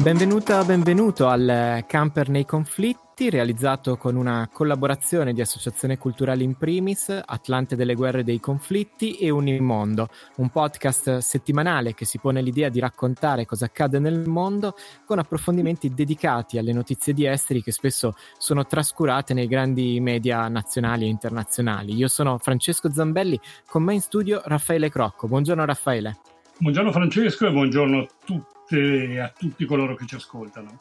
Benvenuta, 0.00 0.64
benvenuto 0.64 1.26
al 1.26 1.84
Camper 1.88 2.28
nei 2.28 2.44
conflitti, 2.44 3.30
realizzato 3.30 3.96
con 3.96 4.14
una 4.14 4.48
collaborazione 4.50 5.32
di 5.32 5.40
Associazione 5.40 5.98
Culturale 5.98 6.44
in 6.44 6.56
Primis, 6.56 7.20
Atlante 7.22 7.74
delle 7.74 7.94
Guerre 7.94 8.22
dei 8.22 8.38
Conflitti 8.38 9.16
e 9.16 9.28
Unimondo, 9.30 10.08
un 10.36 10.50
podcast 10.50 11.18
settimanale 11.18 11.94
che 11.94 12.04
si 12.04 12.18
pone 12.18 12.40
l'idea 12.42 12.68
di 12.68 12.78
raccontare 12.78 13.44
cosa 13.44 13.64
accade 13.64 13.98
nel 13.98 14.28
mondo 14.28 14.76
con 15.04 15.18
approfondimenti 15.18 15.92
dedicati 15.92 16.58
alle 16.58 16.72
notizie 16.72 17.12
di 17.12 17.26
esteri 17.26 17.60
che 17.60 17.72
spesso 17.72 18.14
sono 18.38 18.66
trascurate 18.66 19.34
nei 19.34 19.48
grandi 19.48 19.98
media 20.00 20.46
nazionali 20.46 21.06
e 21.06 21.08
internazionali. 21.08 21.92
Io 21.94 22.08
sono 22.08 22.38
Francesco 22.38 22.90
Zambelli, 22.90 23.38
con 23.66 23.82
me 23.82 23.94
in 23.94 24.00
studio 24.00 24.42
Raffaele 24.44 24.90
Crocco. 24.90 25.26
Buongiorno 25.26 25.64
Raffaele. 25.64 26.37
Buongiorno 26.60 26.90
Francesco 26.90 27.46
e 27.46 27.52
buongiorno 27.52 27.98
a 28.00 28.06
tutti 28.24 28.76
e 28.76 29.20
a 29.20 29.28
tutti 29.28 29.64
coloro 29.64 29.94
che 29.94 30.06
ci 30.06 30.16
ascoltano. 30.16 30.80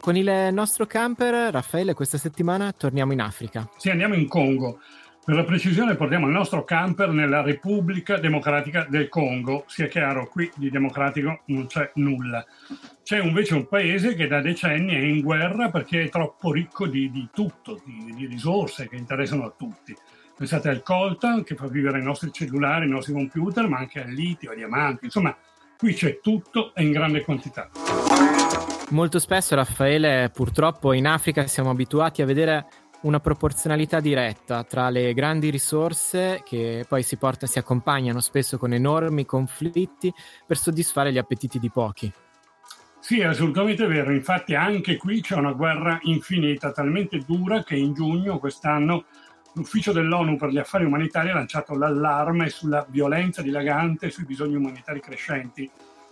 Con 0.00 0.16
il 0.16 0.48
nostro 0.50 0.86
camper, 0.86 1.52
Raffaele, 1.52 1.94
questa 1.94 2.18
settimana 2.18 2.72
torniamo 2.72 3.12
in 3.12 3.20
Africa. 3.20 3.70
Sì, 3.76 3.90
andiamo 3.90 4.14
in 4.14 4.26
Congo. 4.26 4.80
Per 5.24 5.36
la 5.36 5.44
precisione 5.44 5.94
portiamo 5.94 6.26
il 6.26 6.32
nostro 6.32 6.64
camper 6.64 7.10
nella 7.10 7.42
Repubblica 7.42 8.18
Democratica 8.18 8.88
del 8.90 9.08
Congo. 9.08 9.62
Sia 9.68 9.86
chiaro, 9.86 10.26
qui 10.28 10.50
di 10.56 10.68
democratico 10.68 11.42
non 11.46 11.66
c'è 11.68 11.92
nulla. 11.94 12.44
C'è 13.04 13.20
invece 13.20 13.54
un 13.54 13.68
paese 13.68 14.16
che 14.16 14.26
da 14.26 14.40
decenni 14.40 14.94
è 14.94 14.98
in 14.98 15.20
guerra 15.20 15.70
perché 15.70 16.02
è 16.02 16.08
troppo 16.08 16.50
ricco 16.50 16.88
di, 16.88 17.08
di 17.12 17.28
tutto, 17.32 17.80
di, 17.84 18.14
di 18.16 18.26
risorse 18.26 18.88
che 18.88 18.96
interessano 18.96 19.44
a 19.44 19.54
tutti. 19.56 19.94
Pensate 20.38 20.68
al 20.68 20.82
coltan 20.82 21.42
che 21.42 21.56
fa 21.56 21.66
vivere 21.66 21.98
i 21.98 22.04
nostri 22.04 22.30
cellulari, 22.32 22.86
i 22.86 22.90
nostri 22.90 23.12
computer, 23.12 23.66
ma 23.66 23.78
anche 23.78 24.00
al 24.00 24.10
litio, 24.10 24.50
ai 24.50 24.56
diamanti, 24.56 25.04
insomma 25.06 25.36
Qui 25.78 25.94
c'è 25.94 26.18
tutto 26.20 26.74
e 26.74 26.82
in 26.82 26.90
grande 26.90 27.22
quantità. 27.22 27.70
Molto 28.90 29.20
spesso, 29.20 29.54
Raffaele, 29.54 30.28
purtroppo 30.34 30.92
in 30.92 31.06
Africa 31.06 31.46
siamo 31.46 31.70
abituati 31.70 32.20
a 32.20 32.26
vedere 32.26 32.66
una 33.02 33.20
proporzionalità 33.20 34.00
diretta 34.00 34.64
tra 34.64 34.90
le 34.90 35.14
grandi 35.14 35.50
risorse 35.50 36.42
che 36.44 36.84
poi 36.88 37.04
si, 37.04 37.16
porta, 37.16 37.46
si 37.46 37.60
accompagnano 37.60 38.18
spesso 38.18 38.58
con 38.58 38.72
enormi 38.72 39.24
conflitti 39.24 40.12
per 40.44 40.56
soddisfare 40.56 41.12
gli 41.12 41.18
appetiti 41.18 41.60
di 41.60 41.70
pochi. 41.70 42.12
Sì, 42.98 43.20
è 43.20 43.26
assolutamente 43.26 43.86
vero. 43.86 44.10
Infatti 44.10 44.56
anche 44.56 44.96
qui 44.96 45.20
c'è 45.20 45.36
una 45.36 45.52
guerra 45.52 46.00
infinita, 46.02 46.72
talmente 46.72 47.22
dura 47.24 47.62
che 47.62 47.76
in 47.76 47.94
giugno 47.94 48.40
quest'anno 48.40 49.04
l'ufficio 49.58 49.92
dell'ONU 49.92 50.36
per 50.36 50.50
gli 50.50 50.58
affari 50.58 50.84
umanitari 50.84 51.30
ha 51.30 51.34
lanciato 51.34 51.74
l'allarme 51.74 52.48
sulla 52.48 52.86
violenza 52.88 53.42
dilagante 53.42 54.06
e 54.06 54.10
sui 54.10 54.24
bisogni 54.24 54.54
umanitari 54.54 55.00
crescenti 55.00 55.68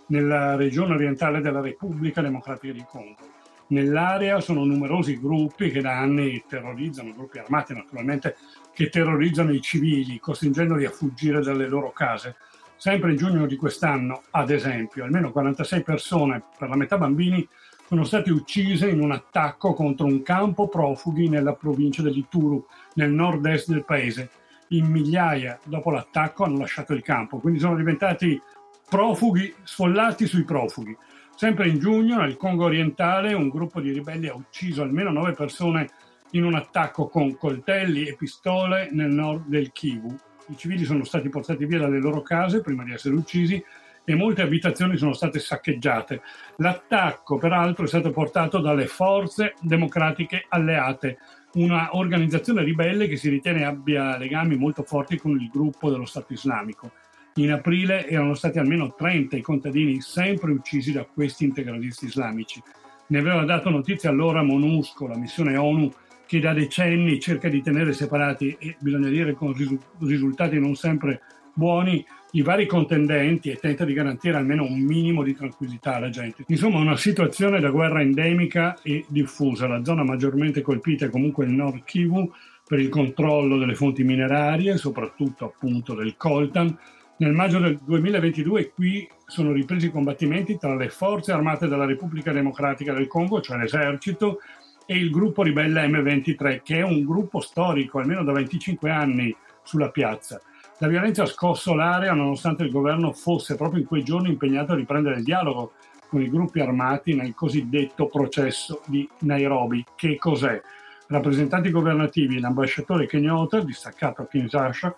nella 0.07 0.55
regione 0.55 0.93
orientale 0.93 1.39
della 1.39 1.61
Repubblica 1.61 2.21
Democratica 2.21 2.73
di 2.73 2.85
Congo. 2.87 3.35
Nell'area 3.69 4.39
sono 4.39 4.63
numerosi 4.63 5.19
gruppi 5.19 5.71
che 5.71 5.81
da 5.81 5.97
anni 5.97 6.43
terrorizzano, 6.47 7.13
gruppi 7.13 7.39
armati 7.39 7.73
naturalmente, 7.73 8.35
che 8.73 8.89
terrorizzano 8.89 9.51
i 9.51 9.61
civili, 9.61 10.19
costringendoli 10.19 10.85
a 10.85 10.91
fuggire 10.91 11.41
dalle 11.41 11.67
loro 11.67 11.91
case. 11.91 12.35
Sempre 12.75 13.11
in 13.11 13.17
giugno 13.17 13.45
di 13.45 13.55
quest'anno, 13.55 14.23
ad 14.31 14.51
esempio, 14.51 15.03
almeno 15.03 15.31
46 15.31 15.83
persone, 15.83 16.43
per 16.57 16.69
la 16.69 16.75
metà 16.75 16.97
bambini, 16.97 17.47
sono 17.87 18.03
state 18.03 18.31
uccise 18.31 18.89
in 18.89 18.99
un 18.99 19.13
attacco 19.13 19.73
contro 19.73 20.07
un 20.07 20.21
campo 20.21 20.67
profughi 20.67 21.29
nella 21.29 21.53
provincia 21.53 22.01
dell'Ituru, 22.01 22.65
nel 22.95 23.11
nord-est 23.11 23.69
del 23.69 23.85
paese. 23.85 24.29
In 24.69 24.87
migliaia 24.87 25.57
dopo 25.63 25.89
l'attacco 25.89 26.43
hanno 26.43 26.57
lasciato 26.57 26.93
il 26.93 27.01
campo, 27.01 27.37
quindi 27.37 27.59
sono 27.59 27.77
diventati 27.77 28.41
profughi 28.89 29.53
sfollati 29.63 30.25
sui 30.25 30.43
profughi. 30.43 30.97
Sempre 31.33 31.69
in 31.69 31.79
giugno, 31.79 32.19
nel 32.19 32.35
Congo 32.35 32.65
orientale, 32.65 33.33
un 33.33 33.47
gruppo 33.47 33.79
di 33.79 33.93
ribelli 33.93 34.27
ha 34.27 34.35
ucciso 34.35 34.81
almeno 34.81 35.09
nove 35.11 35.31
persone 35.31 35.87
in 36.31 36.43
un 36.43 36.55
attacco 36.55 37.07
con 37.07 37.37
coltelli 37.37 38.05
e 38.05 38.15
pistole 38.15 38.89
nel 38.91 39.11
nord 39.11 39.45
del 39.45 39.71
Kivu. 39.71 40.13
I 40.47 40.57
civili 40.57 40.83
sono 40.83 41.05
stati 41.05 41.29
portati 41.29 41.65
via 41.65 41.79
dalle 41.79 42.01
loro 42.01 42.21
case 42.21 42.59
prima 42.59 42.83
di 42.83 42.91
essere 42.91 43.15
uccisi 43.15 43.63
e 44.09 44.15
molte 44.15 44.41
abitazioni 44.41 44.95
sono 44.95 45.11
state 45.11 45.37
saccheggiate. 45.37 46.21
L'attacco, 46.59 47.37
peraltro, 47.37 47.83
è 47.83 47.87
stato 47.89 48.09
portato 48.11 48.59
dalle 48.59 48.87
forze 48.87 49.55
democratiche 49.59 50.45
alleate, 50.47 51.17
una 51.55 51.89
organizzazione 51.91 52.63
ribelle 52.63 53.09
che 53.09 53.17
si 53.17 53.27
ritiene 53.27 53.65
abbia 53.65 54.17
legami 54.17 54.55
molto 54.55 54.83
forti 54.83 55.17
con 55.17 55.31
il 55.31 55.49
gruppo 55.49 55.89
dello 55.89 56.05
Stato 56.05 56.31
islamico. 56.31 56.93
In 57.33 57.51
aprile 57.51 58.07
erano 58.07 58.33
stati 58.33 58.59
almeno 58.59 58.95
30 58.95 59.35
i 59.35 59.41
contadini 59.41 59.99
sempre 59.99 60.51
uccisi 60.51 60.93
da 60.93 61.03
questi 61.03 61.43
integralisti 61.43 62.05
islamici. 62.05 62.63
Ne 63.07 63.17
aveva 63.17 63.43
dato 63.43 63.69
notizia 63.69 64.09
allora 64.09 64.41
MONUSCO, 64.41 65.07
la 65.07 65.17
missione 65.17 65.57
ONU 65.57 65.91
che 66.25 66.39
da 66.39 66.53
decenni 66.53 67.19
cerca 67.19 67.49
di 67.49 67.61
tenere 67.61 67.91
separati 67.91 68.55
e 68.57 68.77
bisogna 68.79 69.09
dire 69.09 69.33
con 69.33 69.53
risultati 69.99 70.59
non 70.59 70.75
sempre 70.75 71.21
buoni 71.53 72.05
i 72.31 72.41
vari 72.41 72.65
contendenti 72.65 73.49
e 73.49 73.55
tenta 73.55 73.85
di 73.85 73.93
garantire 73.93 74.37
almeno 74.37 74.63
un 74.63 74.79
minimo 74.79 75.23
di 75.23 75.33
tranquillità 75.33 75.95
alla 75.95 76.09
gente. 76.09 76.43
Insomma, 76.47 76.79
una 76.79 76.97
situazione 76.97 77.59
da 77.59 77.69
guerra 77.69 78.01
endemica 78.01 78.77
e 78.81 79.05
diffusa. 79.07 79.67
La 79.67 79.83
zona 79.83 80.03
maggiormente 80.03 80.61
colpita 80.61 81.05
è 81.05 81.09
comunque 81.09 81.45
il 81.45 81.51
Nord 81.51 81.83
Kivu 81.83 82.31
per 82.67 82.79
il 82.79 82.89
controllo 82.89 83.57
delle 83.57 83.75
fonti 83.75 84.03
minerarie, 84.03 84.77
soprattutto 84.77 85.45
appunto 85.45 85.93
del 85.93 86.17
coltan. 86.17 86.77
Nel 87.19 87.33
maggio 87.33 87.59
del 87.59 87.79
2022 87.83 88.71
qui 88.71 89.07
sono 89.25 89.51
ripresi 89.51 89.87
i 89.87 89.91
combattimenti 89.91 90.57
tra 90.57 90.75
le 90.75 90.89
forze 90.89 91.31
armate 91.31 91.67
della 91.67 91.85
Repubblica 91.85 92.31
Democratica 92.31 92.93
del 92.93 93.07
Congo, 93.07 93.41
cioè 93.41 93.57
l'esercito, 93.57 94.39
e 94.85 94.95
il 94.95 95.09
gruppo 95.09 95.43
ribelle 95.43 95.85
M23, 95.87 96.61
che 96.61 96.77
è 96.77 96.83
un 96.83 97.03
gruppo 97.03 97.39
storico, 97.39 97.99
almeno 97.99 98.23
da 98.23 98.33
25 98.33 98.89
anni, 98.89 99.35
sulla 99.63 99.89
piazza. 99.89 100.41
La 100.79 100.87
violenza 100.87 101.23
ha 101.23 101.25
scosso 101.25 101.73
l'area 101.73 102.13
nonostante 102.13 102.63
il 102.63 102.69
governo 102.69 103.11
fosse 103.11 103.55
proprio 103.55 103.81
in 103.81 103.87
quei 103.87 104.03
giorni 104.03 104.29
impegnato 104.29 104.73
a 104.73 104.75
riprendere 104.75 105.17
il 105.17 105.23
dialogo 105.23 105.71
con 106.07 106.21
i 106.21 106.29
gruppi 106.29 106.59
armati 106.59 107.15
nel 107.15 107.33
cosiddetto 107.33 108.07
processo 108.07 108.81
di 108.85 109.09
Nairobi. 109.21 109.83
Che 109.95 110.17
cos'è? 110.17 110.61
Rappresentanti 111.07 111.71
governativi 111.71 112.37
e 112.37 112.39
l'ambasciatore 112.39 113.07
kenyota, 113.07 113.59
distaccato 113.61 114.21
a 114.21 114.27
Kinshasa, 114.27 114.95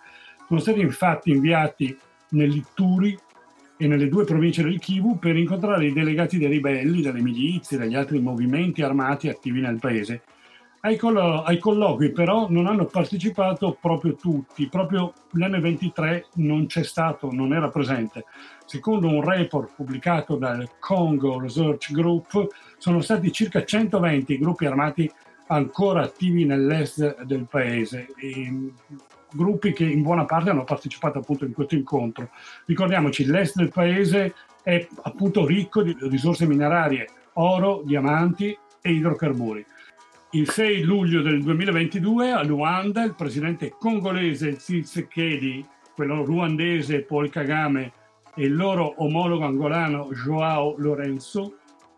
sono 0.48 0.60
stati 0.60 0.82
infatti 0.82 1.32
inviati 1.32 1.98
nell'Itturi 2.32 3.18
e 3.78 3.88
nelle 3.88 4.10
due 4.10 4.26
province 4.26 4.64
del 4.64 4.80
Kivu 4.80 5.18
per 5.18 5.38
incontrare 5.38 5.86
i 5.86 5.94
delegati 5.94 6.38
dei 6.38 6.50
ribelli, 6.50 7.02
delle 7.02 7.22
milizie 7.22 7.78
e 7.78 7.80
degli 7.80 7.96
altri 7.96 8.20
movimenti 8.20 8.82
armati 8.82 9.30
attivi 9.30 9.62
nel 9.62 9.80
paese 9.80 10.24
ai, 10.82 10.96
collo- 10.98 11.44
ai, 11.44 11.58
colloqui 11.58 12.12
però 12.12 12.48
non 12.50 12.68
hanno 12.68 12.86
partecipato 12.86 13.78
proprio 13.80 14.16
tutti, 14.16 14.68
proprio 14.68 15.14
l'M23 15.34 16.26
non 16.36 16.66
c'è 16.68 16.84
stato, 16.84 17.32
non 17.32 17.54
era 17.54 17.70
presente. 17.70 18.26
Secondo 18.66 19.08
un 19.08 19.24
report 19.24 19.74
pubblicato 19.76 20.36
dal 20.36 20.70
Congo 20.80 21.40
Research 21.40 21.92
Group, 21.92 22.48
sono 22.78 23.02
stati 23.02 23.32
circa 23.32 23.64
120 23.64 24.38
gruppi 24.38 24.66
armati 24.66 25.12
ancora 25.48 26.04
attivi 26.04 26.46
nell'est 26.46 27.24
del 27.24 27.48
paese, 27.50 28.08
gruppi 29.32 29.74
che 29.74 29.86
in 29.86 30.02
buona 30.02 30.26
parte 30.26 30.52
hanno 30.52 30.64
partecipato 30.64 31.20
appunto 31.20 31.46
in 31.46 31.54
questo 31.54 31.76
incontro. 31.76 32.30
Ricordiamoci, 32.66 33.26
l'est 33.26 33.56
del 33.56 33.72
paese 33.72 34.36
è 34.64 34.88
appunto 35.04 35.46
ricco 35.46 35.82
di 35.82 35.96
risorse 36.02 36.46
minerarie, 36.46 37.08
oro, 37.34 37.82
diamanti 37.84 38.56
e 38.82 38.92
idrocarburi. 38.92 39.66
Il 40.32 40.48
6 40.48 40.84
luglio 40.84 41.24
del 41.24 41.42
2022 41.42 42.32
a 42.32 42.44
Luanda 42.44 43.04
il 43.04 43.16
presidente 43.16 43.74
congolese 43.80 44.58
Tshisekedi, 44.58 45.66
quello 45.96 46.24
ruandese 46.24 47.02
Paul 47.02 47.32
Kagame 47.32 47.92
e 48.36 48.44
il 48.44 48.56
loro 48.56 48.94
omologo 48.98 49.44
angolano 49.44 50.10
Joao 50.12 50.76
Lorenzo 50.78 51.56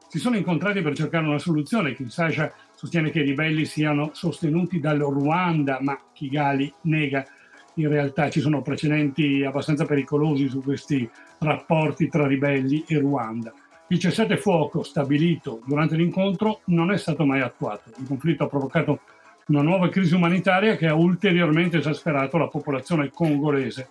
si 0.08 0.18
sono 0.18 0.38
incontrati 0.38 0.82
per 0.82 0.96
cercare 0.96 1.26
una 1.26 1.40
soluzione. 1.40 1.94
Kinshasa 1.94 2.54
sostiene 2.74 3.12
che 3.12 3.20
i 3.20 3.26
ribelli 3.26 3.66
siano 3.66 4.12
sostenuti 4.14 4.80
dal 4.80 5.00
Ruanda, 5.00 5.80
ma 5.82 5.98
Kigali 6.14 6.74
nega. 6.84 7.26
In 7.76 7.90
realtà 7.90 8.30
ci 8.30 8.40
sono 8.40 8.62
precedenti 8.62 9.44
abbastanza 9.44 9.86
pericolosi 9.86 10.48
su 10.48 10.62
questi 10.62 11.10
rapporti 11.40 12.08
tra 12.08 12.28
ribelli 12.28 12.84
e 12.88 12.98
Ruanda. 12.98 13.54
Il 13.92 14.00
cessate 14.00 14.38
fuoco 14.38 14.84
stabilito 14.84 15.62
durante 15.66 15.98
l'incontro 15.98 16.62
non 16.68 16.94
è 16.94 16.98
stato 16.98 17.26
mai 17.26 17.42
attuato. 17.42 17.92
Il 17.98 18.08
conflitto 18.08 18.46
ha 18.46 18.48
provocato 18.48 19.02
una 19.48 19.62
nuova 19.62 19.90
crisi 19.90 20.16
umanitaria 20.16 20.78
che 20.78 20.88
ha 20.88 20.96
ulteriormente 20.96 21.80
esasperato 21.80 22.38
la 22.38 22.48
popolazione 22.48 23.10
congolese. 23.10 23.90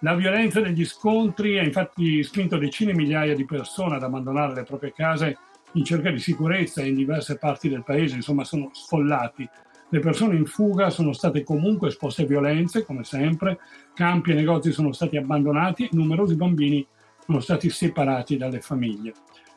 La 0.00 0.14
violenza 0.14 0.60
degli 0.60 0.84
scontri 0.84 1.58
ha 1.58 1.62
infatti 1.62 2.22
spinto 2.24 2.58
decine 2.58 2.92
di 2.92 2.98
migliaia 2.98 3.34
di 3.34 3.46
persone 3.46 3.96
ad 3.96 4.02
abbandonare 4.02 4.52
le 4.52 4.64
proprie 4.64 4.92
case 4.92 5.38
in 5.72 5.84
cerca 5.84 6.10
di 6.10 6.18
sicurezza 6.18 6.84
in 6.84 6.94
diverse 6.94 7.38
parti 7.38 7.70
del 7.70 7.84
paese, 7.84 8.16
insomma 8.16 8.44
sono 8.44 8.68
sfollati. 8.74 9.48
Le 9.88 9.98
persone 10.00 10.36
in 10.36 10.44
fuga 10.44 10.90
sono 10.90 11.14
state 11.14 11.42
comunque 11.42 11.88
esposte 11.88 12.24
a 12.24 12.26
violenze, 12.26 12.84
come 12.84 13.02
sempre, 13.02 13.60
campi 13.94 14.32
e 14.32 14.34
negozi 14.34 14.72
sono 14.72 14.92
stati 14.92 15.16
abbandonati 15.16 15.84
e 15.84 15.88
numerosi 15.92 16.36
bambini 16.36 16.86
sono 17.28 17.40
stati 17.40 17.68
separati 17.68 18.38
dalle 18.38 18.62
famiglie. 18.62 19.12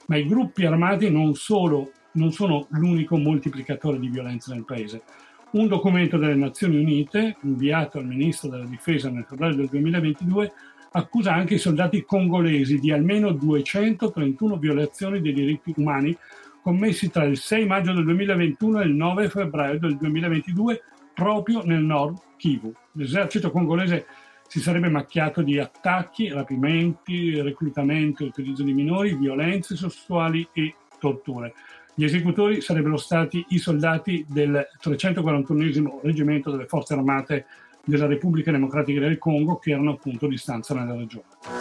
Ma 0.08 0.18
i 0.18 0.26
gruppi 0.26 0.66
armati 0.66 1.10
non, 1.10 1.36
solo, 1.36 1.92
non 2.14 2.34
sono 2.34 2.68
l'unico 2.72 3.18
moltiplicatore 3.18 3.98
di 3.98 4.10
violenza 4.10 4.54
nel 4.54 4.66
paese. 4.66 5.04
Un 5.52 5.68
documento 5.68 6.18
delle 6.18 6.36
Nazioni 6.36 6.78
Unite, 6.78 7.38
inviato 7.44 7.98
al 7.98 8.08
ministro 8.08 8.50
della 8.50 8.66
Difesa 8.66 9.10
nel 9.10 9.26
febbraio 9.26 9.56
del 9.56 9.70
2022, 9.70 10.52
accusa 10.92 11.34
anche 11.34 11.54
i 11.54 11.60
soldati 11.60 12.04
congolesi 12.04 12.78
di 12.78 12.92
almeno 12.92 13.32
231 13.32 14.58
violazioni 14.58 15.22
dei 15.22 15.34
diritti 15.34 15.74
umani 15.78 16.14
commessi 16.62 17.10
tra 17.10 17.24
il 17.24 17.38
6 17.38 17.66
maggio 17.66 17.94
del 17.94 18.04
2021 18.04 18.82
e 18.82 18.86
il 18.86 18.96
9 18.96 19.30
febbraio 19.30 19.80
del 19.80 19.96
2022 19.96 20.84
proprio 21.14 21.64
nel 21.64 21.84
nord 21.84 22.18
Kivu. 22.36 22.74
L'esercito 22.94 23.50
congolese 23.50 24.06
si 24.52 24.60
sarebbe 24.60 24.90
macchiato 24.90 25.42
di 25.44 25.58
attacchi, 25.60 26.28
rapimenti, 26.28 27.40
reclutamento 27.40 28.26
utilizzo 28.26 28.64
di 28.64 28.74
minori, 28.74 29.16
violenze 29.16 29.78
sessuali 29.78 30.46
e 30.52 30.76
torture. 31.00 31.54
Gli 31.96 32.04
esecutori 32.04 32.60
sarebbero 32.60 32.98
stati 32.98 33.46
i 33.52 33.60
soldati 33.60 34.26
del 34.28 34.68
341 34.82 36.02
reggimento 36.04 36.52
delle 36.52 36.66
forze 36.66 36.96
armate 36.96 37.46
della 37.86 38.08
Repubblica 38.08 38.52
Democratica 38.52 39.00
del 39.00 39.18
Congo 39.20 39.56
che 39.56 39.72
erano 39.72 39.92
appunto 39.92 40.28
di 40.28 40.36
stanza 40.36 40.74
nella 40.74 40.98
regione. 40.98 41.61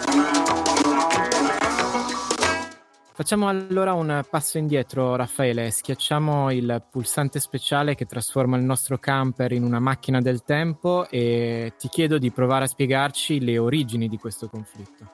Facciamo 3.21 3.49
allora 3.49 3.93
un 3.93 4.23
passo 4.31 4.57
indietro, 4.57 5.15
Raffaele, 5.15 5.71
schiacciamo 5.71 6.51
il 6.53 6.83
pulsante 6.91 7.39
speciale 7.39 7.95
che 7.95 8.07
trasforma 8.07 8.57
il 8.57 8.63
nostro 8.63 8.97
camper 8.97 9.53
in 9.53 9.63
una 9.63 9.79
macchina 9.79 10.23
del 10.23 10.43
tempo 10.43 11.07
e 11.11 11.75
ti 11.79 11.89
chiedo 11.89 12.17
di 12.17 12.31
provare 12.31 12.65
a 12.65 12.67
spiegarci 12.67 13.45
le 13.45 13.59
origini 13.59 14.09
di 14.09 14.17
questo 14.17 14.49
conflitto. 14.49 15.11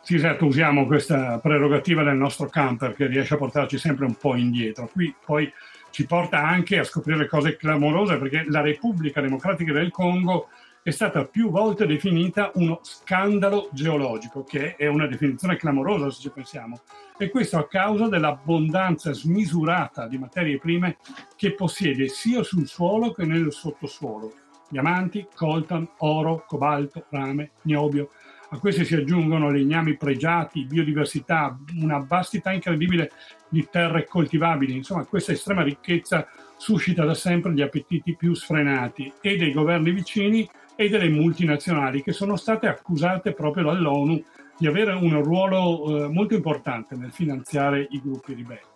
Sì, 0.00 0.14
esatto, 0.14 0.46
usiamo 0.46 0.86
questa 0.86 1.38
prerogativa 1.38 2.02
del 2.02 2.16
nostro 2.16 2.48
camper 2.48 2.94
che 2.94 3.06
riesce 3.06 3.34
a 3.34 3.36
portarci 3.36 3.76
sempre 3.76 4.06
un 4.06 4.14
po' 4.14 4.34
indietro. 4.34 4.88
Qui 4.90 5.14
poi 5.22 5.52
ci 5.90 6.06
porta 6.06 6.42
anche 6.42 6.78
a 6.78 6.84
scoprire 6.84 7.26
cose 7.26 7.56
clamorose 7.56 8.16
perché 8.16 8.46
la 8.48 8.62
Repubblica 8.62 9.20
Democratica 9.20 9.74
del 9.74 9.90
Congo 9.90 10.48
è 10.86 10.92
stata 10.92 11.24
più 11.24 11.50
volte 11.50 11.84
definita 11.84 12.52
uno 12.54 12.78
scandalo 12.80 13.70
geologico, 13.72 14.44
che 14.44 14.76
è 14.76 14.86
una 14.86 15.08
definizione 15.08 15.56
clamorosa 15.56 16.12
se 16.12 16.20
ci 16.20 16.30
pensiamo. 16.30 16.78
E 17.18 17.28
questo 17.28 17.58
a 17.58 17.66
causa 17.66 18.06
dell'abbondanza 18.06 19.12
smisurata 19.12 20.06
di 20.06 20.16
materie 20.16 20.58
prime 20.58 20.98
che 21.34 21.54
possiede 21.54 22.06
sia 22.06 22.44
sul 22.44 22.68
suolo 22.68 23.10
che 23.10 23.24
nel 23.24 23.52
sottosuolo. 23.52 24.32
Diamanti, 24.68 25.26
coltan, 25.34 25.88
oro, 25.98 26.44
cobalto, 26.46 27.06
rame, 27.08 27.50
niobio 27.62 28.10
a 28.50 28.58
questi 28.58 28.84
si 28.84 28.94
aggiungono 28.94 29.50
legnami 29.50 29.96
pregiati, 29.96 30.66
biodiversità, 30.66 31.58
una 31.80 31.98
vastità 31.98 32.52
incredibile 32.52 33.10
di 33.48 33.66
terre 33.68 34.06
coltivabili. 34.06 34.72
Insomma, 34.72 35.04
questa 35.04 35.32
estrema 35.32 35.64
ricchezza 35.64 36.28
suscita 36.56 37.04
da 37.04 37.14
sempre 37.14 37.52
gli 37.52 37.60
appetiti 37.60 38.14
più 38.14 38.34
sfrenati 38.34 39.12
e 39.20 39.36
dei 39.36 39.52
governi 39.52 39.90
vicini 39.90 40.48
e 40.76 40.88
delle 40.88 41.08
multinazionali 41.08 42.02
che 42.02 42.12
sono 42.12 42.36
state 42.36 42.68
accusate 42.68 43.32
proprio 43.32 43.64
dall'ONU 43.64 44.22
di 44.58 44.66
avere 44.66 44.92
un 44.92 45.22
ruolo 45.22 46.04
eh, 46.04 46.08
molto 46.08 46.34
importante 46.34 46.94
nel 46.94 47.12
finanziare 47.12 47.86
i 47.90 48.00
gruppi 48.00 48.34
ribelli. 48.34 48.74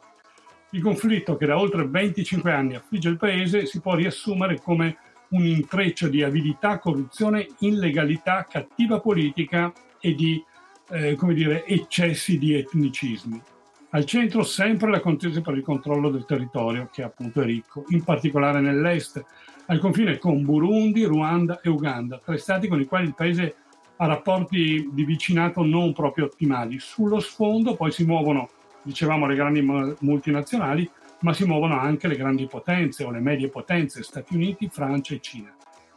Il 0.70 0.82
conflitto 0.82 1.36
che 1.36 1.46
da 1.46 1.58
oltre 1.58 1.86
25 1.86 2.52
anni 2.52 2.76
affligge 2.76 3.08
il 3.08 3.16
paese 3.16 3.66
si 3.66 3.80
può 3.80 3.94
riassumere 3.94 4.60
come 4.60 4.96
un 5.30 5.44
intreccio 5.44 6.08
di 6.08 6.22
avidità, 6.22 6.78
corruzione, 6.78 7.46
illegalità, 7.58 8.46
cattiva 8.48 9.00
politica 9.00 9.72
e 10.00 10.14
di 10.14 10.42
eh, 10.90 11.16
dire, 11.34 11.64
eccessi 11.66 12.38
di 12.38 12.54
etnicismi. 12.54 13.42
Al 13.92 14.04
centro 14.04 14.44
sempre 14.44 14.88
la 14.88 15.00
contesa 15.00 15.40
per 15.40 15.56
il 15.56 15.64
controllo 15.64 16.10
del 16.10 16.24
territorio, 16.24 16.88
che 16.92 17.02
appunto 17.02 17.40
è 17.40 17.44
ricco, 17.44 17.86
in 17.88 18.04
particolare 18.04 18.60
nell'est, 18.60 19.20
al 19.66 19.80
confine 19.80 20.16
con 20.16 20.44
Burundi, 20.44 21.02
Ruanda 21.02 21.60
e 21.60 21.68
Uganda, 21.68 22.20
tre 22.24 22.38
stati 22.38 22.68
con 22.68 22.80
i 22.80 22.84
quali 22.84 23.06
il 23.06 23.16
paese 23.16 23.56
ha 23.96 24.06
rapporti 24.06 24.90
di 24.92 25.04
vicinato 25.04 25.64
non 25.64 25.92
proprio 25.92 26.26
ottimali. 26.26 26.78
Sullo 26.78 27.18
sfondo 27.18 27.74
poi 27.74 27.90
si 27.90 28.04
muovono, 28.04 28.48
dicevamo, 28.82 29.26
le 29.26 29.34
grandi 29.34 29.60
multinazionali, 29.60 30.88
ma 31.22 31.32
si 31.32 31.44
muovono 31.44 31.76
anche 31.76 32.06
le 32.06 32.16
grandi 32.16 32.46
potenze 32.46 33.02
o 33.02 33.10
le 33.10 33.18
medie 33.18 33.48
potenze, 33.48 34.04
Stati 34.04 34.36
Uniti, 34.36 34.68
Francia 34.68 35.14
e 35.14 35.20
Cina. 35.20 35.52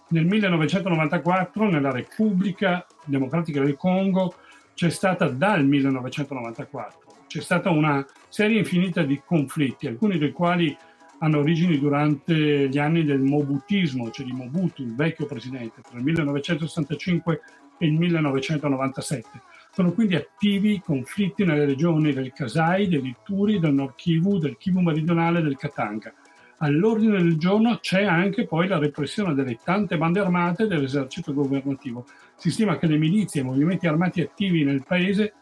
Nel 0.08 0.26
1994 0.26 1.70
nella 1.70 1.92
Repubblica 1.92 2.88
Democratica 3.06 3.62
del 3.62 3.78
Congo 3.78 4.34
c'è 4.74 4.90
stata 4.90 5.28
dal 5.28 5.64
1994 5.64 7.03
c'è 7.34 7.42
stata 7.42 7.72
una 7.72 8.06
serie 8.30 8.60
infinita 8.60 9.02
di 9.02 9.20
conflitti, 9.26 9.88
alcuni 9.88 10.20
dei 10.20 10.32
quali 10.32 10.78
hanno 11.18 11.40
origini 11.40 11.80
durante 11.80 12.70
gli 12.70 12.78
anni 12.78 13.04
del 13.04 13.22
mobutismo, 13.22 14.12
cioè 14.12 14.24
di 14.24 14.34
Mobutu, 14.34 14.84
il 14.84 14.94
vecchio 14.94 15.26
presidente, 15.26 15.82
tra 15.82 15.98
il 15.98 16.04
1965 16.04 17.42
e 17.80 17.86
il 17.88 17.94
1997 17.94 19.42
sono 19.72 19.94
quindi 19.94 20.14
attivi 20.14 20.80
conflitti 20.80 21.44
nelle 21.44 21.66
regioni 21.66 22.14
del 22.14 22.32
Kasai, 22.32 22.88
dell'Ituri, 22.88 23.58
del 23.58 23.74
Nord 23.74 23.96
Kivu, 23.96 24.38
del 24.38 24.56
Kivu 24.56 24.82
meridionale 24.82 25.40
e 25.40 25.42
del 25.42 25.58
Katanga. 25.58 26.14
All'ordine 26.58 27.18
del 27.18 27.40
giorno 27.40 27.80
c'è 27.80 28.04
anche 28.04 28.46
poi 28.46 28.68
la 28.68 28.78
repressione 28.78 29.34
delle 29.34 29.58
tante 29.64 29.98
bande 29.98 30.20
armate 30.20 30.68
dell'esercito 30.68 31.34
governativo. 31.34 32.06
Si 32.36 32.52
stima 32.52 32.78
che 32.78 32.86
le 32.86 32.98
milizie 32.98 33.42
e 33.42 33.44
i 33.44 33.48
movimenti 33.48 33.88
armati 33.88 34.22
attivi 34.22 34.64
nel 34.64 34.84
paese 34.86 35.34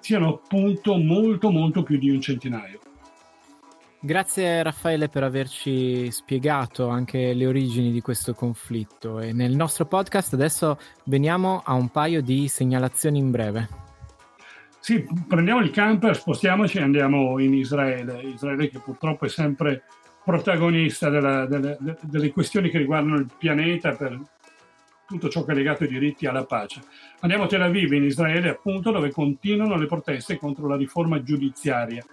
siano 0.00 0.34
appunto 0.34 0.96
molto 0.96 1.50
molto 1.50 1.82
più 1.82 1.98
di 1.98 2.10
un 2.10 2.20
centinaio. 2.20 2.80
Grazie 4.00 4.62
Raffaele 4.62 5.08
per 5.08 5.24
averci 5.24 6.08
spiegato 6.12 6.86
anche 6.88 7.34
le 7.34 7.46
origini 7.46 7.90
di 7.90 8.00
questo 8.00 8.32
conflitto 8.32 9.18
e 9.18 9.32
nel 9.32 9.56
nostro 9.56 9.86
podcast 9.86 10.34
adesso 10.34 10.78
veniamo 11.06 11.62
a 11.64 11.74
un 11.74 11.88
paio 11.88 12.22
di 12.22 12.46
segnalazioni 12.46 13.18
in 13.18 13.32
breve. 13.32 13.68
Sì, 14.78 15.04
prendiamo 15.26 15.60
il 15.60 15.70
camper, 15.70 16.16
spostiamoci 16.16 16.78
e 16.78 16.82
andiamo 16.82 17.40
in 17.40 17.52
Israele, 17.54 18.20
Israele 18.22 18.70
che 18.70 18.78
purtroppo 18.78 19.24
è 19.26 19.28
sempre 19.28 19.82
protagonista 20.24 21.10
della, 21.10 21.46
delle, 21.46 21.76
delle 22.02 22.30
questioni 22.30 22.70
che 22.70 22.78
riguardano 22.78 23.16
il 23.16 23.28
pianeta 23.36 23.96
per 23.96 24.16
tutto 25.08 25.28
ciò 25.30 25.44
che 25.44 25.52
è 25.52 25.54
legato 25.54 25.84
ai 25.84 25.88
diritti 25.88 26.26
e 26.26 26.28
alla 26.28 26.44
pace. 26.44 26.82
Andiamo 27.20 27.44
a 27.44 27.46
Tel 27.46 27.62
Aviv, 27.62 27.92
in 27.92 28.04
Israele, 28.04 28.50
appunto, 28.50 28.90
dove 28.90 29.10
continuano 29.10 29.76
le 29.76 29.86
proteste 29.86 30.36
contro 30.36 30.68
la 30.68 30.76
riforma 30.76 31.22
giudiziaria 31.22 32.04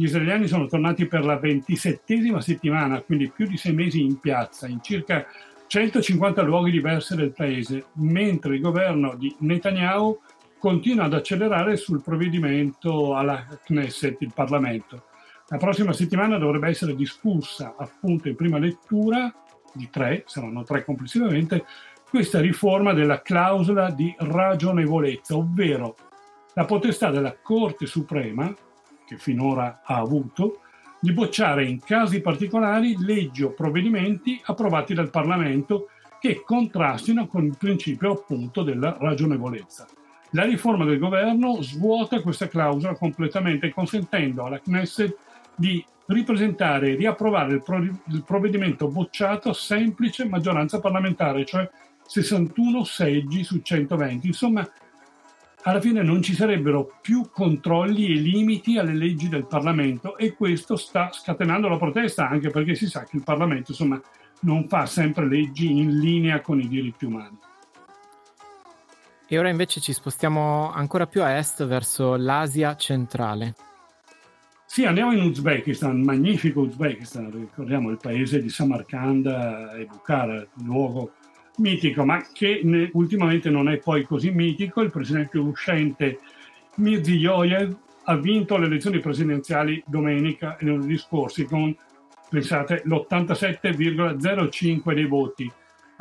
gli 0.00 0.04
israeliani 0.04 0.46
sono 0.46 0.66
tornati 0.66 1.06
per 1.06 1.26
la 1.26 1.38
ventisettesima 1.38 2.40
settimana, 2.40 3.02
quindi 3.02 3.30
più 3.30 3.46
di 3.46 3.58
sei 3.58 3.74
mesi 3.74 4.02
in 4.02 4.18
piazza, 4.18 4.66
in 4.66 4.80
circa 4.80 5.26
150 5.66 6.40
luoghi 6.40 6.70
diversi 6.70 7.14
del 7.14 7.32
paese, 7.32 7.84
mentre 7.96 8.54
il 8.54 8.62
governo 8.62 9.14
di 9.14 9.36
Netanyahu 9.40 10.18
continua 10.58 11.04
ad 11.04 11.12
accelerare 11.12 11.76
sul 11.76 12.02
provvedimento 12.02 13.14
alla 13.14 13.46
Knesset, 13.62 14.22
il 14.22 14.32
Parlamento. 14.34 15.04
La 15.48 15.58
prossima 15.58 15.92
settimana 15.92 16.38
dovrebbe 16.38 16.68
essere 16.68 16.94
discussa 16.94 17.74
appunto 17.76 18.28
in 18.28 18.36
prima 18.36 18.58
lettura, 18.58 19.30
di 19.74 19.90
tre, 19.90 20.22
saranno 20.26 20.64
tre 20.64 20.82
complessivamente, 20.82 21.64
questa 22.10 22.40
riforma 22.40 22.92
della 22.92 23.22
clausola 23.22 23.90
di 23.90 24.12
ragionevolezza, 24.18 25.36
ovvero 25.36 25.94
la 26.54 26.64
potestà 26.64 27.10
della 27.10 27.36
Corte 27.40 27.86
Suprema 27.86 28.52
che 29.06 29.16
finora 29.16 29.80
ha 29.84 29.96
avuto, 29.96 30.60
di 31.00 31.12
bocciare 31.12 31.64
in 31.64 31.80
casi 31.80 32.20
particolari 32.20 32.96
leggi 32.98 33.44
o 33.44 33.52
provvedimenti 33.52 34.40
approvati 34.44 34.92
dal 34.92 35.08
Parlamento 35.08 35.88
che 36.20 36.42
contrastino 36.44 37.26
con 37.26 37.44
il 37.44 37.56
principio 37.56 38.12
appunto 38.12 38.62
della 38.62 38.96
ragionevolezza. 38.98 39.86
La 40.32 40.44
riforma 40.44 40.84
del 40.84 40.98
governo 40.98 41.62
svuota 41.62 42.20
questa 42.20 42.48
clausola 42.48 42.94
completamente 42.94 43.70
consentendo 43.70 44.44
alla 44.44 44.60
Knesset 44.60 45.16
di 45.54 45.82
ripresentare 46.06 46.90
e 46.90 46.96
riapprovare 46.96 47.54
il, 47.54 48.24
provvedimento 48.26 48.88
bocciato 48.88 49.50
a 49.50 49.54
semplice 49.54 50.26
maggioranza 50.26 50.80
parlamentare, 50.80 51.44
cioè 51.44 51.68
61 52.10 52.82
seggi 52.82 53.44
su 53.44 53.60
120. 53.60 54.26
Insomma, 54.26 54.68
alla 55.62 55.80
fine 55.80 56.02
non 56.02 56.22
ci 56.22 56.34
sarebbero 56.34 56.98
più 57.00 57.30
controlli 57.30 58.06
e 58.06 58.14
limiti 58.14 58.78
alle 58.78 58.94
leggi 58.94 59.28
del 59.28 59.46
Parlamento 59.46 60.16
e 60.16 60.34
questo 60.34 60.74
sta 60.74 61.12
scatenando 61.12 61.68
la 61.68 61.76
protesta 61.76 62.28
anche 62.28 62.50
perché 62.50 62.74
si 62.74 62.88
sa 62.88 63.04
che 63.04 63.16
il 63.16 63.22
Parlamento 63.22 63.70
insomma, 63.70 64.00
non 64.40 64.66
fa 64.66 64.86
sempre 64.86 65.28
leggi 65.28 65.70
in 65.70 65.98
linea 66.00 66.40
con 66.40 66.58
i 66.58 66.66
diritti 66.66 67.04
umani. 67.04 67.38
E 69.28 69.38
ora 69.38 69.48
invece 69.48 69.78
ci 69.78 69.92
spostiamo 69.92 70.72
ancora 70.72 71.06
più 71.06 71.22
a 71.22 71.36
est 71.36 71.64
verso 71.64 72.16
l'Asia 72.16 72.74
centrale. 72.74 73.54
Sì, 74.66 74.84
andiamo 74.84 75.12
in 75.12 75.22
Uzbekistan, 75.22 76.00
magnifico 76.00 76.62
Uzbekistan, 76.62 77.30
ricordiamo 77.30 77.90
il 77.90 77.98
paese 78.00 78.42
di 78.42 78.48
Samarkand 78.48 79.26
e 79.26 79.84
Bukhara, 79.84 80.44
luogo 80.64 81.12
mitico, 81.58 82.04
ma 82.04 82.24
che 82.32 82.60
ne, 82.64 82.90
ultimamente 82.94 83.50
non 83.50 83.68
è 83.68 83.78
poi 83.78 84.04
così 84.04 84.30
mitico. 84.30 84.80
Il 84.80 84.90
presidente 84.90 85.38
uscente 85.38 86.18
Mirziyoyev 86.76 87.76
ha 88.04 88.16
vinto 88.16 88.56
le 88.56 88.66
elezioni 88.66 88.98
presidenziali 88.98 89.82
domenica 89.86 90.56
e 90.56 90.64
lunedì 90.64 90.96
scorsi 90.96 91.44
con, 91.44 91.76
pensate, 92.28 92.82
l'87,05 92.84 94.94
dei 94.94 95.06
voti 95.06 95.52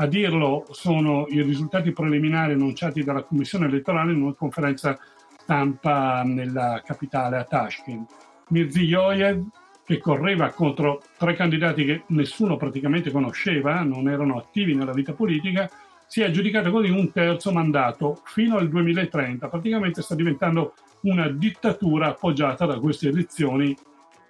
a 0.01 0.07
dirlo 0.07 0.65
sono 0.71 1.25
i 1.27 1.41
risultati 1.41 1.91
preliminari 1.91 2.53
annunciati 2.53 3.03
dalla 3.03 3.23
Commissione 3.23 3.65
elettorale 3.65 4.13
in 4.13 4.21
una 4.21 4.33
conferenza 4.33 4.97
stampa 5.41 6.23
nella 6.23 6.81
capitale 6.85 7.37
a 7.37 7.43
Tashkent. 7.43 8.09
Mirziyoyev, 8.49 9.43
che 9.89 9.97
correva 9.97 10.51
contro 10.51 11.01
tre 11.17 11.33
candidati 11.33 11.83
che 11.83 12.03
nessuno 12.09 12.57
praticamente 12.57 13.09
conosceva, 13.09 13.81
non 13.81 14.07
erano 14.07 14.37
attivi 14.37 14.75
nella 14.75 14.93
vita 14.93 15.13
politica, 15.13 15.67
si 16.05 16.21
è 16.21 16.25
aggiudicato 16.25 16.69
così 16.69 16.91
un 16.91 17.11
terzo 17.11 17.51
mandato 17.51 18.21
fino 18.25 18.57
al 18.57 18.69
2030. 18.69 19.47
Praticamente 19.47 20.03
sta 20.03 20.13
diventando 20.13 20.75
una 21.01 21.27
dittatura 21.27 22.09
appoggiata 22.09 22.67
da 22.67 22.77
queste 22.77 23.07
elezioni 23.07 23.75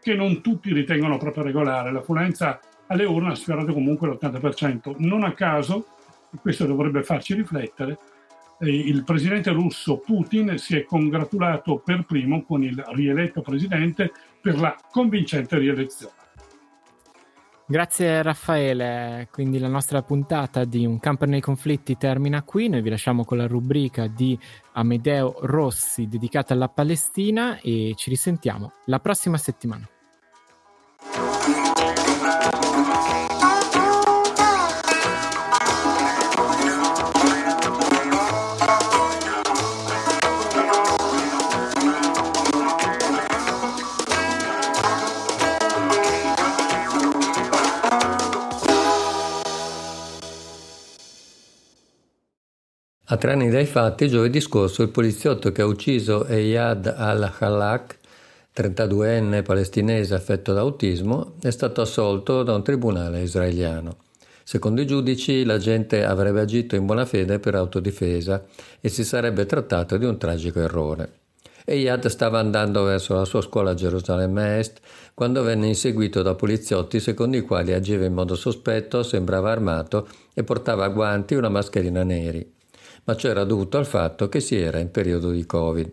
che 0.02 0.16
non 0.16 0.40
tutti 0.40 0.72
ritengono 0.72 1.18
proprio 1.18 1.44
regolare. 1.44 1.92
L'affluenza 1.92 2.62
alle 2.88 3.04
urne 3.04 3.32
ha 3.32 3.36
sfiorato 3.36 3.74
comunque 3.74 4.08
l'80%. 4.08 4.96
Non 5.00 5.24
a 5.26 5.34
caso, 5.34 5.88
e 6.34 6.38
questo 6.40 6.66
dovrebbe 6.66 7.04
farci 7.04 7.34
riflettere, 7.34 7.98
eh, 8.62 8.70
il 8.74 9.04
presidente 9.04 9.52
russo 9.52 9.98
Putin 9.98 10.58
si 10.58 10.78
è 10.78 10.86
congratulato 10.86 11.80
per 11.80 12.06
primo 12.06 12.44
con 12.44 12.64
il 12.64 12.82
rieletto 12.94 13.42
presidente 13.42 14.14
per 14.42 14.60
la 14.60 14.76
convincente 14.92 15.58
rielezione. 15.58 16.18
Grazie 17.68 18.24
Raffaele, 18.24 19.28
quindi 19.32 19.60
la 19.60 19.68
nostra 19.68 20.02
puntata 20.02 20.66
di 20.66 20.88
Un 20.88 21.00
camper 21.00 21.28
nei 21.28 21.40
conflitti 21.40 21.98
termina 21.98 22.42
qui, 22.42 22.68
noi 22.68 22.82
vi 22.82 22.90
lasciamo 22.90 23.24
con 23.24 23.38
la 23.38 23.46
rubrica 23.46 24.08
di 24.08 24.38
Amedeo 24.74 25.36
Rossi 25.42 26.08
dedicata 26.08 26.56
alla 26.56 26.68
Palestina 26.68 27.60
e 27.60 27.94
ci 27.96 28.10
risentiamo 28.10 28.74
la 28.86 29.00
prossima 29.00 29.38
settimana. 29.38 29.88
A 53.12 53.18
tre 53.18 53.32
anni 53.32 53.50
dai 53.50 53.66
fatti, 53.66 54.08
giovedì 54.08 54.40
scorso, 54.40 54.84
il 54.84 54.90
poliziotto 54.90 55.52
che 55.52 55.64
ha 55.64 55.66
ucciso 55.66 56.28
Eyad 56.28 56.94
al-Halak, 56.96 57.98
32enne 58.56 59.42
palestinese 59.42 60.14
affetto 60.14 60.54
da 60.54 60.60
autismo, 60.60 61.34
è 61.42 61.50
stato 61.50 61.82
assolto 61.82 62.44
da 62.44 62.54
un 62.54 62.62
tribunale 62.62 63.24
israeliano. 63.24 63.98
Secondo 64.44 64.82
i 64.82 64.86
giudici, 64.86 65.44
l'agente 65.44 66.06
avrebbe 66.06 66.42
agito 66.42 66.76
in 66.76 66.86
buona 66.86 67.08
fede 67.08 67.40
per 67.40 67.56
autodifesa 67.56 68.46
e 68.80 68.90
si 68.90 69.04
sarebbe 69.04 69.48
trattato 69.48 69.98
di 69.98 70.06
un 70.06 70.20
tragico 70.20 70.60
errore. 70.60 71.14
Eyad 71.66 72.06
stava 72.06 72.38
andando 72.38 72.84
verso 72.84 73.16
la 73.16 73.26
sua 73.26 73.42
scuola 73.42 73.72
a 73.72 73.74
Gerusalemme 73.74 74.60
Est 74.60 74.82
quando 75.16 75.42
venne 75.42 75.66
inseguito 75.66 76.22
da 76.22 76.36
poliziotti 76.36 77.00
secondo 77.00 77.38
i 77.38 77.42
quali 77.42 77.74
agiva 77.74 78.06
in 78.06 78.14
modo 78.14 78.36
sospetto, 78.36 79.02
sembrava 79.02 79.50
armato 79.50 80.08
e 80.32 80.44
portava 80.44 80.88
guanti 80.90 81.34
e 81.34 81.38
una 81.38 81.50
mascherina 81.50 82.04
neri 82.04 82.58
ma 83.04 83.16
ciò 83.16 83.30
era 83.30 83.44
dovuto 83.44 83.78
al 83.78 83.86
fatto 83.86 84.30
che 84.30 84.40
si 84.40 84.58
era 84.58 84.80
in 84.80 84.92
periodo 84.92 85.32
di 85.32 85.46
Covid. 85.46 85.92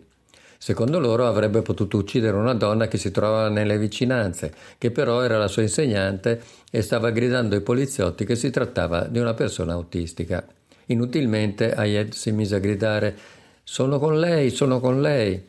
Secondo 0.59 0.99
loro 0.99 1.27
avrebbe 1.27 1.61
potuto 1.61 1.97
uccidere 1.97 2.35
una 2.35 2.55
donna 2.55 2.87
che 2.87 2.97
si 2.97 3.11
trovava 3.11 3.47
nelle 3.47 3.77
vicinanze, 3.77 4.53
che 4.77 4.89
però 4.89 5.21
era 5.21 5.37
la 5.37 5.47
sua 5.47 5.61
insegnante 5.61 6.41
e 6.71 6.81
stava 6.81 7.11
gridando 7.11 7.55
ai 7.55 7.61
poliziotti 7.61 8.25
che 8.25 8.35
si 8.35 8.49
trattava 8.49 9.05
di 9.05 9.19
una 9.19 9.35
persona 9.35 9.73
autistica. 9.73 10.45
Inutilmente 10.87 11.73
Ayed 11.73 12.13
si 12.13 12.31
mise 12.31 12.55
a 12.55 12.59
gridare 12.59 13.15
Sono 13.63 13.99
con 13.99 14.19
lei, 14.19 14.49
sono 14.49 14.79
con 14.79 15.01
lei. 15.01 15.41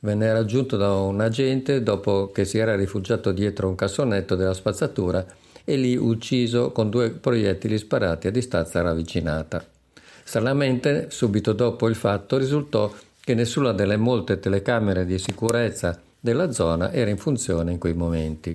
Venne 0.00 0.32
raggiunto 0.32 0.76
da 0.76 0.94
un 0.94 1.20
agente 1.20 1.82
dopo 1.82 2.30
che 2.32 2.44
si 2.44 2.58
era 2.58 2.76
rifugiato 2.76 3.32
dietro 3.32 3.68
un 3.68 3.74
cassonetto 3.74 4.36
della 4.36 4.54
spazzatura 4.54 5.26
e 5.64 5.76
lì 5.76 5.96
ucciso 5.96 6.72
con 6.72 6.88
due 6.88 7.10
proiettili 7.10 7.76
sparati 7.76 8.28
a 8.28 8.30
distanza 8.30 8.80
ravvicinata. 8.80 9.77
Stranamente, 10.28 11.06
subito 11.08 11.54
dopo 11.54 11.88
il 11.88 11.94
fatto, 11.94 12.36
risultò 12.36 12.92
che 13.18 13.32
nessuna 13.32 13.72
delle 13.72 13.96
molte 13.96 14.38
telecamere 14.38 15.06
di 15.06 15.18
sicurezza 15.18 15.98
della 16.20 16.52
zona 16.52 16.92
era 16.92 17.08
in 17.08 17.16
funzione 17.16 17.72
in 17.72 17.78
quei 17.78 17.94
momenti. 17.94 18.54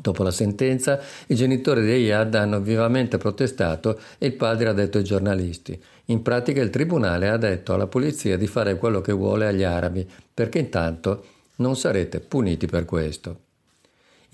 Dopo 0.00 0.22
la 0.22 0.30
sentenza, 0.30 0.98
i 1.26 1.34
genitori 1.34 1.82
di 1.82 1.90
Eyad 1.90 2.34
hanno 2.34 2.62
vivamente 2.62 3.18
protestato 3.18 4.00
e 4.16 4.28
il 4.28 4.32
padre 4.32 4.70
ha 4.70 4.72
detto 4.72 4.96
ai 4.96 5.04
giornalisti: 5.04 5.78
In 6.06 6.22
pratica 6.22 6.62
il 6.62 6.70
tribunale 6.70 7.28
ha 7.28 7.36
detto 7.36 7.74
alla 7.74 7.86
polizia 7.86 8.38
di 8.38 8.46
fare 8.46 8.78
quello 8.78 9.02
che 9.02 9.12
vuole 9.12 9.46
agli 9.46 9.64
arabi, 9.64 10.08
perché 10.32 10.60
intanto 10.60 11.26
non 11.56 11.76
sarete 11.76 12.20
puniti 12.20 12.64
per 12.64 12.86
questo. 12.86 13.43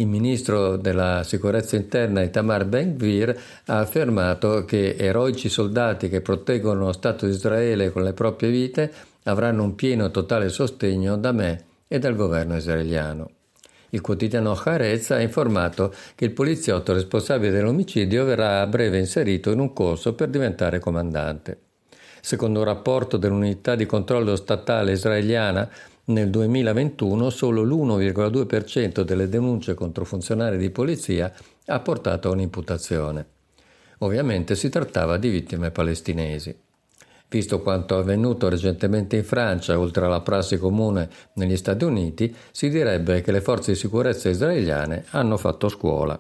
Il 0.01 0.07
ministro 0.07 0.79
della 0.79 1.23
sicurezza 1.25 1.77
interna 1.77 2.23
Itamar 2.23 2.65
Ben-Gvir 2.65 3.39
ha 3.67 3.81
affermato 3.81 4.65
che 4.65 4.97
eroici 4.97 5.51
soldati 5.51 6.09
che 6.09 6.23
proteggono 6.23 6.87
lo 6.87 6.93
Stato 6.93 7.27
di 7.27 7.33
Israele 7.33 7.91
con 7.91 8.05
le 8.05 8.15
proprie 8.15 8.49
vite 8.49 8.91
avranno 9.25 9.63
un 9.63 9.75
pieno 9.75 10.07
e 10.07 10.11
totale 10.11 10.49
sostegno 10.49 11.19
da 11.19 11.33
me 11.33 11.65
e 11.87 11.99
dal 11.99 12.17
governo 12.17 12.57
israeliano. 12.57 13.29
Il 13.91 14.01
quotidiano 14.01 14.53
Haaretz 14.55 15.11
ha 15.11 15.21
informato 15.21 15.93
che 16.15 16.25
il 16.25 16.33
poliziotto 16.33 16.95
responsabile 16.95 17.51
dell'omicidio 17.51 18.25
verrà 18.25 18.63
a 18.63 18.67
breve 18.67 18.97
inserito 18.97 19.51
in 19.51 19.59
un 19.59 19.75
corso 19.75 20.15
per 20.15 20.29
diventare 20.29 20.79
comandante. 20.79 21.59
Secondo 22.23 22.61
un 22.61 22.65
rapporto 22.65 23.19
dell'unità 23.19 23.75
di 23.75 23.85
controllo 23.85 24.35
statale 24.37 24.93
israeliana, 24.93 25.69
nel 26.13 26.31
2021 26.31 27.31
solo 27.31 27.63
l'1,2% 27.63 29.03
delle 29.03 29.29
denunce 29.29 29.75
contro 29.75 30.05
funzionari 30.05 30.59
di 30.59 30.71
polizia 30.71 31.33
ha 31.67 31.81
portato 31.81 32.29
a 32.29 32.33
un'imputazione. 32.33 33.27
Ovviamente 33.99 34.55
si 34.55 34.69
trattava 34.69 35.17
di 35.17 35.29
vittime 35.29 35.71
palestinesi. 35.71 36.55
Visto 37.29 37.61
quanto 37.63 37.97
avvenuto 37.97 38.49
recentemente 38.49 39.17
in 39.17 39.25
Francia, 39.25 39.79
oltre 39.79 40.05
alla 40.05 40.21
prassi 40.21 40.59
comune 40.59 41.09
negli 41.35 41.57
Stati 41.57 41.85
Uniti, 41.85 42.35
si 42.51 42.69
direbbe 42.71 43.21
che 43.21 43.31
le 43.31 43.41
forze 43.41 43.73
di 43.73 43.79
sicurezza 43.79 44.29
israeliane 44.29 45.05
hanno 45.11 45.37
fatto 45.37 45.69
scuola. 45.69 46.19